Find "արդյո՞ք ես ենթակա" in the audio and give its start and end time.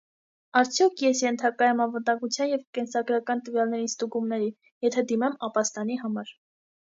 0.59-1.65